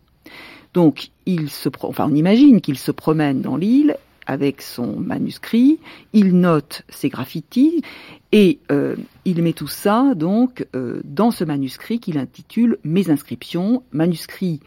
Donc, 0.73 1.11
il 1.27 1.51
se, 1.51 1.69
enfin, 1.83 2.07
on 2.09 2.15
imagine 2.15 2.59
qu'il 2.59 2.77
se 2.79 2.91
promène 2.91 3.41
dans 3.41 3.57
l'île 3.57 3.95
avec 4.25 4.63
son 4.63 4.99
manuscrit, 4.99 5.79
il 6.13 6.39
note 6.39 6.81
ses 6.89 7.09
graffitis 7.09 7.83
et 8.31 8.59
euh, 8.71 8.95
il 9.25 9.41
met 9.43 9.53
tout 9.53 9.67
ça 9.67 10.13
donc 10.15 10.67
euh, 10.75 11.01
dans 11.03 11.29
ce 11.29 11.43
manuscrit 11.43 11.99
qu'il 11.99 12.17
intitule 12.17 12.77
Mes 12.83 13.11
inscriptions, 13.11 13.83
manuscrit 13.91 14.61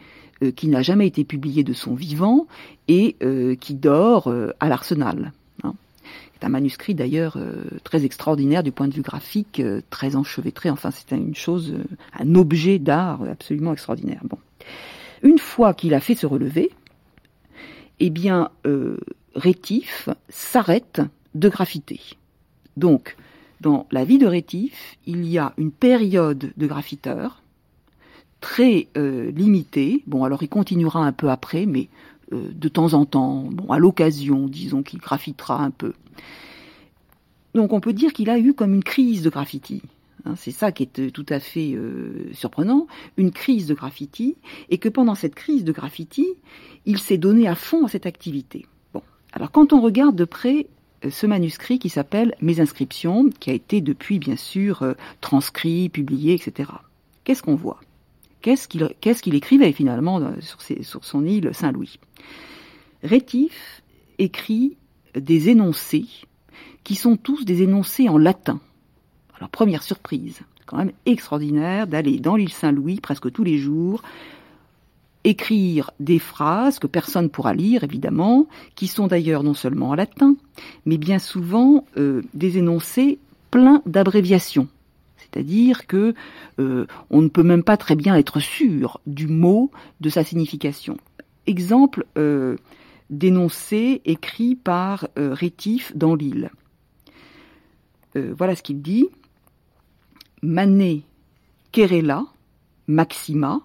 qui 0.57 0.67
n'a 0.67 0.81
jamais 0.81 1.07
été 1.07 1.23
publié 1.23 1.63
de 1.63 1.71
son 1.71 1.93
vivant 1.93 2.47
et 2.89 3.15
qui 3.61 3.75
dort 3.75 4.33
à 4.59 4.67
l'arsenal 4.67 5.31
un 6.43 6.49
manuscrit 6.49 6.93
d'ailleurs 6.93 7.37
euh, 7.37 7.63
très 7.83 8.05
extraordinaire 8.05 8.63
du 8.63 8.71
point 8.71 8.87
de 8.87 8.93
vue 8.93 9.01
graphique, 9.01 9.59
euh, 9.59 9.81
très 9.89 10.15
enchevêtré. 10.15 10.69
Enfin, 10.69 10.91
c'était 10.91 11.15
une 11.15 11.35
chose, 11.35 11.73
euh, 11.73 11.83
un 12.19 12.35
objet 12.35 12.79
d'art 12.79 13.23
absolument 13.23 13.73
extraordinaire. 13.73 14.21
Une 15.21 15.39
fois 15.39 15.73
qu'il 15.73 15.93
a 15.93 15.99
fait 15.99 16.15
ce 16.15 16.25
relevé, 16.25 16.71
eh 17.99 18.09
bien, 18.09 18.49
Rétif 19.35 20.09
s'arrête 20.27 21.01
de 21.35 21.47
graffiter. 21.47 22.01
Donc, 22.75 23.15
dans 23.61 23.87
la 23.91 24.03
vie 24.03 24.17
de 24.17 24.25
Rétif, 24.25 24.97
il 25.05 25.25
y 25.25 25.37
a 25.37 25.53
une 25.57 25.71
période 25.71 26.51
de 26.57 26.67
graffiteur 26.67 27.41
très 28.41 28.89
limitée. 28.95 30.03
Bon, 30.07 30.25
alors 30.25 30.43
il 30.43 30.49
continuera 30.49 31.05
un 31.05 31.13
peu 31.13 31.29
après, 31.29 31.65
mais 31.65 31.87
de 32.33 32.67
temps 32.67 32.93
en 32.93 33.05
temps, 33.05 33.43
bon, 33.51 33.71
à 33.71 33.79
l'occasion, 33.79 34.47
disons 34.47 34.83
qu'il 34.83 34.99
graffitera 34.99 35.61
un 35.61 35.71
peu. 35.71 35.93
Donc 37.53 37.73
on 37.73 37.79
peut 37.79 37.93
dire 37.93 38.13
qu'il 38.13 38.29
a 38.29 38.39
eu 38.39 38.53
comme 38.53 38.73
une 38.73 38.83
crise 38.83 39.21
de 39.21 39.29
graffiti. 39.29 39.81
Hein, 40.25 40.35
c'est 40.37 40.51
ça 40.51 40.71
qui 40.71 40.83
est 40.83 40.99
euh, 40.99 41.11
tout 41.11 41.25
à 41.29 41.39
fait 41.39 41.77
surprenant, 42.33 42.87
une 43.17 43.31
crise 43.31 43.67
de 43.67 43.73
graffiti, 43.73 44.35
et 44.69 44.77
que 44.77 44.89
pendant 44.89 45.15
cette 45.15 45.35
crise 45.35 45.63
de 45.63 45.71
graffiti, 45.71 46.27
il 46.85 46.99
s'est 46.99 47.17
donné 47.17 47.47
à 47.47 47.55
fond 47.55 47.85
à 47.85 47.89
cette 47.89 48.05
activité. 48.05 48.65
Bon, 48.93 49.01
alors 49.33 49.51
quand 49.51 49.73
on 49.73 49.81
regarde 49.81 50.15
de 50.15 50.25
près 50.25 50.67
ce 51.09 51.27
manuscrit 51.27 51.79
qui 51.79 51.89
s'appelle 51.89 52.35
Mes 52.41 52.59
inscriptions, 52.59 53.29
qui 53.39 53.49
a 53.49 53.53
été 53.53 53.81
depuis 53.81 54.19
bien 54.19 54.35
sûr 54.35 54.83
euh, 54.83 54.93
transcrit, 55.21 55.89
publié, 55.89 56.33
etc. 56.33 56.71
Qu'est-ce 57.23 57.43
qu'on 57.43 57.55
voit? 57.55 57.79
Qu'est-ce 58.41 58.67
qu'il 58.67 59.35
écrivait 59.35 59.71
finalement 59.71 60.19
sur 60.41 60.59
son 61.01 61.25
île 61.25 61.51
Saint-Louis? 61.53 61.97
Rétif 63.03 63.83
écrit 64.17 64.77
des 65.15 65.49
énoncés 65.49 66.07
qui 66.83 66.95
sont 66.95 67.17
tous 67.17 67.45
des 67.45 67.61
énoncés 67.61 68.09
en 68.09 68.17
latin. 68.17 68.59
Alors 69.37 69.49
première 69.49 69.83
surprise, 69.83 70.41
quand 70.65 70.77
même 70.77 70.91
extraordinaire 71.05 71.87
d'aller 71.87 72.19
dans 72.19 72.35
l'île 72.35 72.51
Saint-Louis 72.51 72.99
presque 72.99 73.31
tous 73.31 73.43
les 73.43 73.57
jours 73.57 74.01
écrire 75.23 75.91
des 75.99 76.19
phrases 76.19 76.79
que 76.79 76.87
personne 76.87 77.29
pourra 77.29 77.53
lire, 77.53 77.83
évidemment, 77.83 78.47
qui 78.75 78.87
sont 78.87 79.07
d'ailleurs 79.07 79.43
non 79.43 79.53
seulement 79.53 79.89
en 79.89 79.95
latin, 79.95 80.35
mais 80.85 80.97
bien 80.97 81.19
souvent 81.19 81.85
euh, 81.97 82.21
des 82.33 82.57
énoncés 82.57 83.19
pleins 83.51 83.81
d'abréviations. 83.85 84.67
C'est-à-dire 85.17 85.87
que 85.87 86.13
euh, 86.59 86.85
on 87.09 87.21
ne 87.21 87.27
peut 87.27 87.43
même 87.43 87.63
pas 87.63 87.77
très 87.77 87.95
bien 87.95 88.15
être 88.15 88.39
sûr 88.39 88.99
du 89.07 89.27
mot, 89.27 89.71
de 90.01 90.09
sa 90.09 90.23
signification. 90.23 90.97
Exemple 91.45 92.05
euh, 92.17 92.57
d'énoncé 93.09 94.01
écrit 94.05 94.55
par 94.55 95.07
euh, 95.17 95.33
Rétif 95.33 95.95
dans 95.95 96.15
l'île. 96.15 96.51
voilà 98.15 98.55
ce 98.55 98.63
qu'il 98.63 98.81
dit. 98.81 99.07
Mané 100.41 101.03
querella 101.71 102.25
maxima 102.87 103.61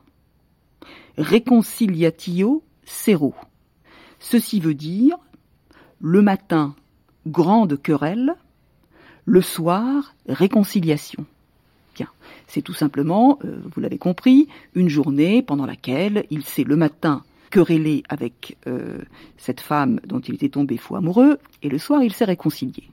reconciliatio 1.18 2.62
sero. 2.84 3.34
Ceci 4.20 4.60
veut 4.60 4.74
dire 4.74 5.16
le 6.00 6.22
matin, 6.22 6.74
grande 7.26 7.80
querelle, 7.80 8.34
le 9.24 9.42
soir, 9.42 10.14
réconciliation. 10.28 11.26
Bien, 11.96 12.08
c'est 12.46 12.62
tout 12.62 12.74
simplement, 12.74 13.38
euh, 13.44 13.60
vous 13.64 13.80
l'avez 13.80 13.98
compris, 13.98 14.48
une 14.74 14.88
journée 14.88 15.42
pendant 15.42 15.66
laquelle 15.66 16.24
il 16.30 16.44
s'est 16.44 16.64
le 16.64 16.76
matin 16.76 17.24
querellé 17.50 18.02
avec 18.08 18.56
euh, 18.66 18.98
cette 19.36 19.60
femme 19.60 20.00
dont 20.06 20.20
il 20.20 20.34
était 20.34 20.48
tombé 20.48 20.76
fou 20.76 20.96
amoureux, 20.96 21.38
et 21.62 21.68
le 21.68 21.78
soir 21.78 22.02
il 22.02 22.12
s'est 22.12 22.24
réconcilié. 22.24 22.90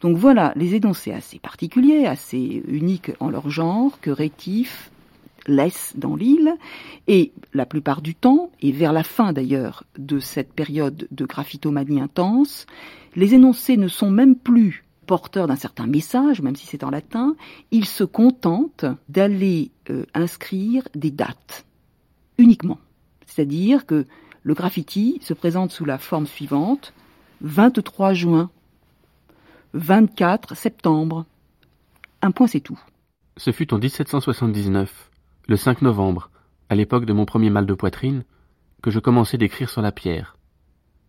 Donc 0.00 0.16
voilà 0.16 0.52
les 0.56 0.74
énoncés 0.74 1.12
assez 1.12 1.38
particuliers, 1.38 2.06
assez 2.06 2.62
uniques 2.68 3.12
en 3.20 3.30
leur 3.30 3.50
genre, 3.50 3.98
que 4.00 4.10
Rétif 4.10 4.90
laisse 5.46 5.92
dans 5.96 6.16
l'île, 6.16 6.54
et 7.06 7.32
la 7.54 7.66
plupart 7.66 8.02
du 8.02 8.14
temps, 8.14 8.50
et 8.60 8.72
vers 8.72 8.92
la 8.92 9.04
fin 9.04 9.32
d'ailleurs 9.32 9.84
de 9.98 10.18
cette 10.18 10.52
période 10.52 11.06
de 11.10 11.24
graphitomanie 11.24 12.00
intense, 12.00 12.66
les 13.14 13.34
énoncés 13.34 13.76
ne 13.76 13.88
sont 13.88 14.10
même 14.10 14.36
plus 14.36 14.84
porteurs 15.06 15.46
d'un 15.46 15.56
certain 15.56 15.86
message, 15.86 16.42
même 16.42 16.56
si 16.56 16.66
c'est 16.66 16.84
en 16.84 16.90
latin, 16.90 17.36
ils 17.70 17.86
se 17.86 18.04
contentent 18.04 18.86
d'aller 19.08 19.70
euh, 19.88 20.04
inscrire 20.14 20.82
des 20.94 21.12
dates, 21.12 21.64
uniquement. 22.38 22.78
C'est-à-dire 23.26 23.86
que 23.86 24.06
le 24.42 24.54
graffiti 24.54 25.18
se 25.22 25.34
présente 25.34 25.72
sous 25.72 25.84
la 25.84 25.98
forme 25.98 26.26
suivante 26.26 26.92
23 27.42 28.14
juin, 28.14 28.50
24 29.74 30.56
septembre. 30.56 31.26
Un 32.22 32.30
point, 32.30 32.46
c'est 32.46 32.60
tout. 32.60 32.80
Ce 33.36 33.52
fut 33.52 33.74
en 33.74 33.78
1779 33.78 35.10
le 35.48 35.56
5 35.56 35.82
novembre, 35.82 36.30
à 36.68 36.74
l'époque 36.74 37.04
de 37.04 37.12
mon 37.12 37.24
premier 37.24 37.50
mal 37.50 37.66
de 37.66 37.74
poitrine, 37.74 38.24
que 38.82 38.90
je 38.90 38.98
commençai 38.98 39.38
d'écrire 39.38 39.70
sur 39.70 39.82
la 39.82 39.92
pierre, 39.92 40.36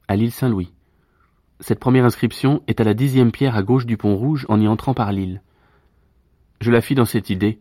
à 0.07 0.15
l'île 0.15 0.31
Saint-Louis. 0.31 0.73
Cette 1.59 1.79
première 1.79 2.05
inscription 2.05 2.61
est 2.67 2.79
à 2.79 2.83
la 2.83 2.93
dixième 2.93 3.31
pierre 3.31 3.55
à 3.55 3.63
gauche 3.63 3.85
du 3.85 3.97
pont 3.97 4.15
rouge 4.15 4.45
en 4.49 4.59
y 4.59 4.67
entrant 4.67 4.93
par 4.93 5.11
l'île. 5.11 5.41
Je 6.61 6.71
la 6.71 6.81
fis 6.81 6.95
dans 6.95 7.05
cette 7.05 7.29
idée, 7.29 7.59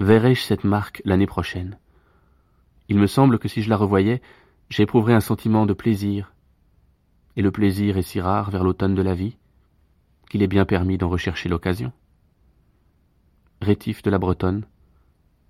verrai-je 0.00 0.42
cette 0.42 0.64
marque 0.64 1.02
l'année 1.04 1.26
prochaine? 1.26 1.78
Il 2.88 2.98
me 2.98 3.06
semble 3.06 3.38
que 3.38 3.48
si 3.48 3.62
je 3.62 3.70
la 3.70 3.76
revoyais, 3.76 4.22
j'éprouverais 4.68 5.14
un 5.14 5.20
sentiment 5.20 5.66
de 5.66 5.72
plaisir. 5.72 6.32
Et 7.36 7.42
le 7.42 7.50
plaisir 7.50 7.96
est 7.96 8.02
si 8.02 8.20
rare 8.20 8.50
vers 8.50 8.64
l'automne 8.64 8.94
de 8.94 9.02
la 9.02 9.14
vie, 9.14 9.36
qu'il 10.30 10.42
est 10.42 10.48
bien 10.48 10.64
permis 10.64 10.98
d'en 10.98 11.08
rechercher 11.08 11.48
l'occasion. 11.48 11.92
Rétif 13.60 14.02
de 14.02 14.10
la 14.10 14.18
Bretonne, 14.18 14.64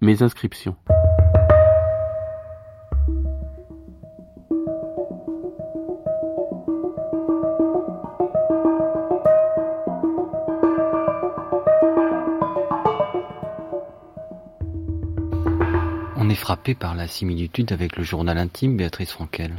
mes 0.00 0.22
inscriptions. 0.22 0.76
Frappé 16.46 16.76
par 16.76 16.94
la 16.94 17.08
similitude 17.08 17.72
avec 17.72 17.96
le 17.96 18.04
journal 18.04 18.38
intime, 18.38 18.76
Béatrice 18.76 19.10
Frankel. 19.10 19.52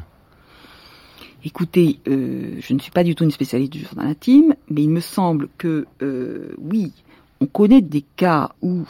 Écoutez, 1.44 2.00
euh, 2.08 2.56
je 2.62 2.74
ne 2.74 2.80
suis 2.80 2.92
pas 2.92 3.04
du 3.04 3.14
tout 3.14 3.26
une 3.26 3.32
spécialiste 3.32 3.74
du 3.74 3.82
journal 3.82 4.08
intime, 4.08 4.56
mais 4.70 4.84
il 4.84 4.90
me 4.90 5.02
semble 5.02 5.50
que 5.58 5.86
euh, 6.02 6.56
oui, 6.58 6.94
on 7.42 7.46
connaît 7.46 7.82
des 7.82 8.06
cas 8.16 8.52
où 8.62 8.86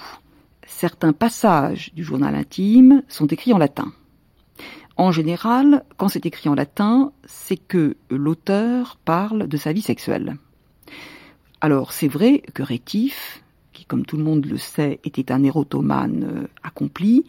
certains 0.68 1.12
passages 1.12 1.92
du 1.96 2.04
journal 2.04 2.36
intime 2.36 3.02
sont 3.08 3.26
écrits 3.26 3.54
en 3.54 3.58
latin. 3.58 3.92
En 4.96 5.12
général, 5.12 5.84
quand 5.98 6.08
c'est 6.08 6.28
écrit 6.28 6.50
en 6.50 6.54
latin, 6.54 7.12
c'est 7.26 7.58
que 7.58 7.98
l'auteur 8.12 9.00
parle 9.06 9.48
de 9.48 9.58
sa 9.58 9.74
vie 9.74 9.82
sexuelle. 9.82 10.38
Alors 11.62 11.94
c'est 11.94 12.08
vrai 12.08 12.44
que 12.54 12.62
Rétif, 12.62 13.42
qui 13.74 13.86
comme 13.86 14.06
tout 14.06 14.18
le 14.18 14.24
monde 14.24 14.46
le 14.46 14.58
sait 14.58 15.00
était 15.04 15.32
un 15.32 15.44
érotomane 15.44 16.24
euh, 16.32 16.48
accompli, 16.62 17.26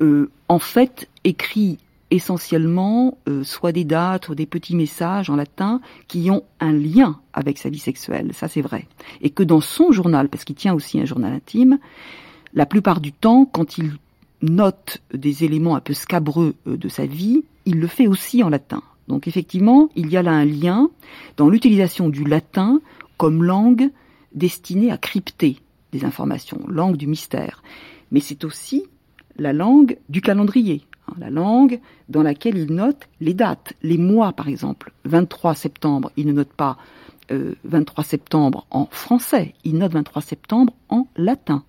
euh, 0.00 0.30
en 0.48 0.58
fait 0.58 1.08
écrit 1.24 1.78
essentiellement 2.10 3.18
euh, 3.28 3.42
soit 3.42 3.72
des 3.72 3.84
dates, 3.84 4.30
des 4.32 4.46
petits 4.46 4.76
messages 4.76 5.28
en 5.28 5.36
latin 5.36 5.80
qui 6.08 6.30
ont 6.30 6.44
un 6.60 6.72
lien 6.72 7.18
avec 7.32 7.58
sa 7.58 7.68
vie 7.68 7.78
sexuelle, 7.78 8.30
ça 8.32 8.48
c'est 8.48 8.60
vrai. 8.60 8.86
Et 9.22 9.30
que 9.30 9.42
dans 9.42 9.60
son 9.60 9.92
journal, 9.92 10.28
parce 10.28 10.44
qu'il 10.44 10.54
tient 10.54 10.74
aussi 10.74 11.00
un 11.00 11.04
journal 11.04 11.32
intime, 11.32 11.78
la 12.54 12.66
plupart 12.66 13.00
du 13.00 13.12
temps, 13.12 13.44
quand 13.44 13.78
il 13.78 13.92
note 14.42 15.02
des 15.12 15.44
éléments 15.44 15.76
un 15.76 15.80
peu 15.80 15.94
scabreux 15.94 16.54
euh, 16.66 16.76
de 16.76 16.88
sa 16.88 17.06
vie, 17.06 17.44
il 17.64 17.80
le 17.80 17.86
fait 17.86 18.06
aussi 18.06 18.42
en 18.42 18.48
latin. 18.48 18.82
Donc 19.08 19.28
effectivement, 19.28 19.88
il 19.96 20.10
y 20.10 20.16
a 20.16 20.22
là 20.22 20.32
un 20.32 20.44
lien 20.44 20.90
dans 21.36 21.48
l'utilisation 21.48 22.08
du 22.08 22.24
latin 22.24 22.80
comme 23.16 23.42
langue 23.42 23.90
destinée 24.34 24.90
à 24.90 24.98
crypter 24.98 25.56
des 25.92 26.04
informations, 26.04 26.60
langue 26.68 26.96
du 26.96 27.06
mystère. 27.06 27.62
Mais 28.10 28.20
c'est 28.20 28.44
aussi 28.44 28.84
la 29.38 29.52
langue 29.52 29.98
du 30.08 30.20
calendrier, 30.20 30.82
hein, 31.08 31.14
la 31.18 31.30
langue 31.30 31.80
dans 32.08 32.22
laquelle 32.22 32.56
il 32.56 32.72
note 32.72 33.08
les 33.20 33.34
dates, 33.34 33.74
les 33.82 33.98
mois 33.98 34.32
par 34.32 34.48
exemple. 34.48 34.92
23 35.04 35.54
septembre, 35.54 36.10
il 36.16 36.26
ne 36.26 36.32
note 36.32 36.52
pas 36.52 36.76
23 37.30 38.04
euh, 38.04 38.06
septembre 38.06 38.66
en 38.70 38.86
français, 38.86 39.54
il 39.64 39.78
note 39.78 39.92
23 39.92 40.22
septembre 40.22 40.72
en 40.88 41.06
latin. 41.16 41.64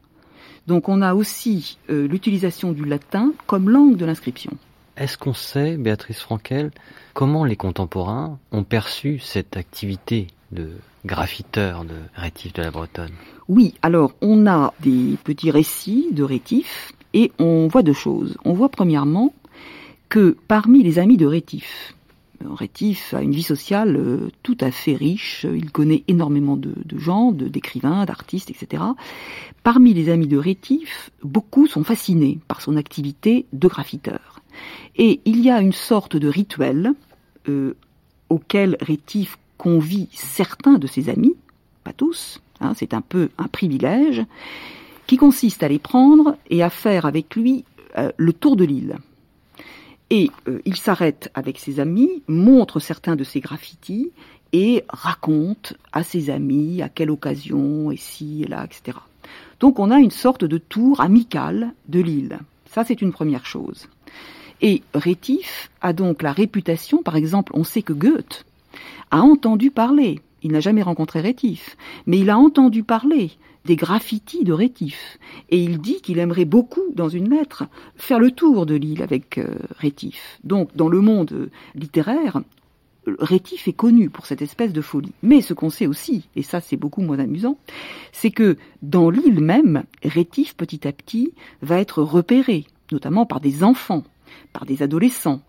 Donc 0.68 0.90
on 0.90 1.02
a 1.02 1.14
aussi 1.14 1.78
euh, 1.90 2.08
l'utilisation 2.08 2.74
du 2.74 2.86
latin 2.86 3.32
comme 3.48 3.70
langue 3.70 3.96
de 3.96 4.06
l'inscription. 4.06 4.52
Est-ce 4.98 5.18
qu'on 5.18 5.34
sait, 5.34 5.78
Béatrice 5.78 6.20
Frankel, 6.20 6.72
comment 7.14 7.46
les 7.46 7.56
contemporains 7.56 8.40
ont 8.52 8.64
perçu 8.64 9.20
cette 9.20 9.56
activité 9.56 10.28
de 10.52 10.72
graffiteur 11.06 11.86
de 11.86 11.96
Rétif 12.16 12.54
de 12.54 12.64
la 12.64 12.72
Bretonne? 12.72 13.14
Oui, 13.48 13.76
alors 13.82 14.14
on 14.22 14.48
a 14.48 14.74
des 14.82 15.18
petits 15.24 15.52
récits 15.52 16.08
de 16.12 16.24
Rétif 16.24 16.94
et 17.18 17.32
on 17.40 17.68
voit 17.68 17.82
deux 17.82 17.94
choses. 17.94 18.38
On 18.46 18.54
voit 18.54 18.70
premièrement 18.70 19.34
que 20.08 20.38
parmi 20.48 20.84
les 20.84 21.00
amis 21.00 21.18
de 21.18 21.26
Rétif, 21.26 21.96
Rétif 22.46 23.16
a 23.16 23.24
une 23.24 23.32
vie 23.32 23.42
sociale 23.42 23.96
euh, 23.96 24.30
tout 24.44 24.58
à 24.62 24.70
fait 24.70 24.94
riche, 24.94 25.48
il 25.52 25.72
connaît 25.72 26.04
énormément 26.08 26.56
de, 26.56 26.76
gens, 26.96 27.32
d'écrivains, 27.32 28.06
d'artistes, 28.06 28.52
etc. 28.52 28.84
Parmi 29.64 29.96
les 29.96 30.10
amis 30.10 30.28
de 30.28 30.38
Rétif, 30.38 31.10
beaucoup 31.24 31.66
sont 31.66 31.84
fascinés 31.84 32.38
par 32.48 32.62
son 32.62 32.78
activité 32.78 33.48
de 33.52 33.68
graffiteur. 33.68 34.42
Et 34.96 35.20
il 35.26 35.42
y 35.42 35.50
a 35.50 35.60
une 35.60 35.74
sorte 35.74 36.16
de 36.16 36.28
rituel 36.28 36.94
euh, 37.50 37.76
auquel 38.30 38.78
Rétif 38.80 39.40
convie 39.58 40.10
certains 40.12 40.78
de 40.78 40.86
ses 40.86 41.10
amis, 41.10 41.34
pas 41.84 41.94
tous, 41.94 42.44
hein, 42.60 42.74
c'est 42.76 42.94
un 42.94 43.02
peu 43.02 43.30
un 43.40 43.48
privilège, 43.48 44.24
qui 45.08 45.18
consiste 45.18 45.64
à 45.64 45.68
les 45.68 45.80
prendre 45.80 46.38
et 46.50 46.62
à 46.62 46.70
faire 46.70 47.06
avec 47.06 47.36
lui 47.36 47.64
euh, 47.98 48.12
le 48.18 48.34
tour 48.34 48.56
de 48.56 48.66
l'île. 48.66 48.98
Et 50.10 50.30
euh, 50.48 50.60
il 50.66 50.76
s'arrête 50.76 51.32
avec 51.34 51.58
ses 51.58 51.80
amis, 51.80 52.24
montre 52.28 52.80
certains 52.80 53.16
de 53.16 53.24
ses 53.24 53.40
graffitis 53.40 54.12
et 54.54 54.84
raconte 54.90 55.74
à 55.92 56.04
ses 56.04 56.30
amis 56.30 56.82
à 56.82 56.90
quelle 56.90 57.12
occasion, 57.12 57.92
et 57.92 57.98
si, 57.98 58.44
et 58.44 58.48
là, 58.48 58.66
etc. 58.66 58.98
Donc 59.60 59.80
on 59.80 59.92
a 59.92 60.00
une 60.00 60.12
sorte 60.12 60.46
de 60.46 60.58
tour 60.58 61.02
amical 61.02 61.74
de 61.88 62.00
l'île. 62.00 62.40
Ça, 62.70 62.84
c'est 62.84 63.02
une 63.02 63.12
première 63.12 63.46
chose. 63.46 63.88
Et 64.62 64.82
Rétif 64.94 65.70
a 65.82 65.94
donc 65.94 66.22
la 66.22 66.32
réputation, 66.32 67.04
par 67.04 67.16
exemple, 67.16 67.52
on 67.56 67.64
sait 67.64 67.82
que 67.82 67.94
Goethe 67.94 68.46
a 69.12 69.22
entendu 69.22 69.72
parler, 69.72 70.22
il 70.44 70.52
n'a 70.52 70.60
jamais 70.60 70.82
rencontré 70.82 71.22
Rétif, 71.22 71.78
mais 72.06 72.20
il 72.20 72.30
a 72.30 72.38
entendu 72.38 72.84
parler 72.84 73.32
des 73.68 73.76
graffitis 73.76 74.44
de 74.44 74.54
Rétif. 74.54 75.20
Et 75.50 75.62
il 75.62 75.80
dit 75.80 76.02
qu'il 76.02 76.18
aimerait 76.18 76.46
beaucoup, 76.46 76.82
dans 76.96 77.10
une 77.10 77.30
lettre, 77.30 77.66
faire 77.98 78.20
le 78.20 78.32
tour 78.32 78.66
de 78.66 78.74
l'île 78.74 79.04
avec 79.04 79.38
euh, 79.38 79.60
Rétif. 79.78 80.40
Donc, 80.44 80.76
dans 80.76 80.88
le 80.88 81.02
monde 81.02 81.50
littéraire, 81.76 82.42
Rétif 83.20 83.68
est 83.68 83.74
connu 83.74 84.10
pour 84.10 84.26
cette 84.26 84.42
espèce 84.42 84.74
de 84.74 84.82
folie. 84.82 85.14
Mais 85.22 85.42
ce 85.42 85.54
qu'on 85.54 85.70
sait 85.70 85.88
aussi, 85.88 86.28
et 86.36 86.44
ça 86.44 86.60
c'est 86.60 86.76
beaucoup 86.76 87.02
moins 87.02 87.20
amusant, 87.20 87.58
c'est 88.12 88.32
que 88.32 88.58
dans 88.82 89.10
l'île 89.10 89.42
même, 89.42 89.84
Rétif 90.04 90.56
petit 90.56 90.88
à 90.88 90.92
petit 90.92 91.34
va 91.62 91.80
être 91.80 92.02
repéré, 92.02 92.66
notamment 92.92 93.26
par 93.26 93.40
des 93.40 93.64
enfants, 93.64 94.04
par 94.52 94.66
des 94.66 94.82
adolescents, 94.82 95.42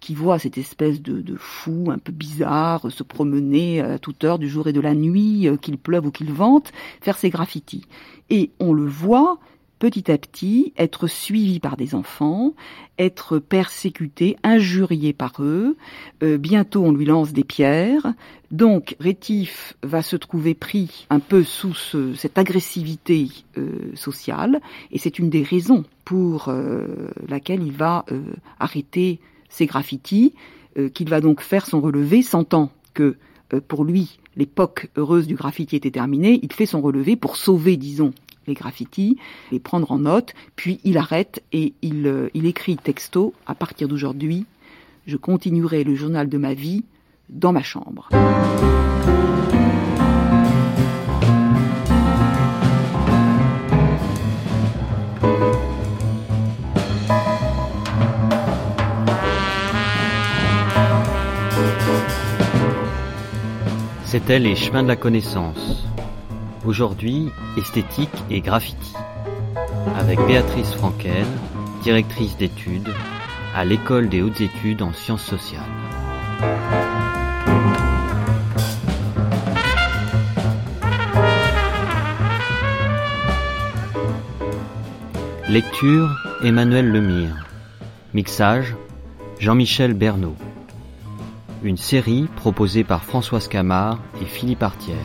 qui 0.00 0.14
voient 0.14 0.38
cette 0.38 0.58
espèce 0.58 1.02
de, 1.02 1.36
fou 1.36 1.90
un 1.90 1.98
peu 1.98 2.12
bizarre 2.12 2.90
se 2.90 3.02
promener 3.02 3.80
à 3.80 3.98
toute 3.98 4.24
heure 4.24 4.38
du 4.38 4.48
jour 4.48 4.68
et 4.68 4.72
de 4.72 4.80
la 4.80 4.94
nuit, 4.94 5.48
euh, 5.48 5.56
qu'il 5.56 5.78
pleuve 5.78 6.06
ou 6.06 6.10
qu'il 6.10 6.32
vente, 6.32 6.72
faire 7.00 7.16
ses 7.16 7.30
graffitis. 7.30 7.84
Et 8.30 8.50
on 8.60 8.72
le 8.72 8.86
voit 8.86 9.38
petit 9.78 10.10
à 10.10 10.18
petit 10.18 10.72
être 10.76 11.06
suivi 11.06 11.60
par 11.60 11.76
des 11.76 11.94
enfants, 11.94 12.54
être 12.98 13.38
persécuté, 13.38 14.36
injurié 14.42 15.12
par 15.12 15.34
eux. 15.40 15.76
Euh, 16.24 16.36
bientôt, 16.36 16.84
on 16.84 16.90
lui 16.90 17.04
lance 17.04 17.32
des 17.32 17.44
pierres. 17.44 18.12
Donc, 18.50 18.96
Rétif 18.98 19.76
va 19.84 20.02
se 20.02 20.16
trouver 20.16 20.54
pris 20.54 21.06
un 21.10 21.20
peu 21.20 21.44
sous 21.44 21.74
cette 22.16 22.38
agressivité 22.38 23.28
euh, 23.56 23.92
sociale, 23.94 24.60
et 24.90 24.98
c'est 24.98 25.20
une 25.20 25.30
des 25.30 25.42
raisons 25.42 25.84
pour 26.04 26.50
laquelle 27.28 27.62
il 27.62 27.72
va 27.72 28.06
arrêter 28.58 29.20
ses 29.48 29.66
graffitis, 29.66 30.34
qu'il 30.94 31.08
va 31.08 31.20
donc 31.20 31.40
faire 31.40 31.66
son 31.66 31.80
relevé, 31.80 32.22
sentant 32.22 32.70
que 32.94 33.16
pour 33.66 33.84
lui, 33.84 34.20
l'époque 34.36 34.88
heureuse 34.96 35.26
du 35.26 35.34
graffiti 35.34 35.76
était 35.76 35.90
terminée, 35.90 36.38
il 36.42 36.52
fait 36.52 36.66
son 36.66 36.80
relevé 36.80 37.16
pour 37.16 37.36
sauver, 37.36 37.76
disons, 37.76 38.12
les 38.48 38.54
graffitis, 38.54 39.18
les 39.52 39.60
prendre 39.60 39.92
en 39.92 39.98
note, 39.98 40.34
puis 40.56 40.80
il 40.82 40.98
arrête 40.98 41.44
et 41.52 41.74
il, 41.82 42.06
euh, 42.06 42.28
il 42.34 42.46
écrit 42.46 42.76
texto 42.76 43.34
à 43.46 43.54
partir 43.54 43.86
d'aujourd'hui, 43.86 44.46
je 45.06 45.16
continuerai 45.16 45.84
le 45.84 45.94
journal 45.94 46.28
de 46.28 46.38
ma 46.38 46.54
vie 46.54 46.84
dans 47.28 47.52
ma 47.52 47.62
chambre. 47.62 48.08
C'était 64.10 64.38
les 64.38 64.56
chemins 64.56 64.82
de 64.82 64.88
la 64.88 64.96
connaissance 64.96 65.86
Aujourd'hui, 66.64 67.28
esthétique 67.58 68.08
et 68.30 68.40
graffiti. 68.40 68.94
Avec 69.98 70.18
Béatrice 70.26 70.72
Frankel, 70.72 71.26
directrice 71.82 72.34
d'études 72.38 72.88
à 73.54 73.66
l'école 73.66 74.08
des 74.08 74.22
hautes 74.22 74.40
études 74.40 74.80
en 74.80 74.94
sciences 74.94 75.26
sociales. 75.26 75.60
Lecture 85.50 86.08
Emmanuel 86.42 86.90
Lemire. 86.90 87.46
Mixage 88.14 88.74
Jean-Michel 89.38 89.92
Bernot. 89.92 90.34
Une 91.62 91.76
série 91.76 92.28
proposée 92.36 92.84
par 92.84 93.02
Françoise 93.02 93.48
Camard 93.48 93.98
et 94.22 94.24
Philippe 94.24 94.62
Artière. 94.62 94.96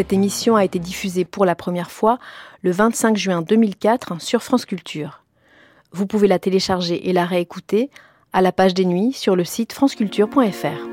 Cette 0.00 0.14
émission 0.14 0.56
a 0.56 0.64
été 0.64 0.78
diffusée 0.78 1.26
pour 1.26 1.44
la 1.44 1.54
première 1.54 1.90
fois 1.90 2.18
le 2.62 2.70
25 2.70 3.18
juin 3.18 3.42
2004 3.42 4.18
sur 4.18 4.42
France 4.42 4.64
Culture. 4.64 5.24
Vous 5.92 6.06
pouvez 6.06 6.26
la 6.26 6.38
télécharger 6.38 7.10
et 7.10 7.12
la 7.12 7.26
réécouter 7.26 7.90
à 8.32 8.40
la 8.40 8.50
page 8.50 8.72
des 8.72 8.86
nuits 8.86 9.12
sur 9.12 9.36
le 9.36 9.44
site 9.44 9.74
franceculture.fr. 9.74 10.89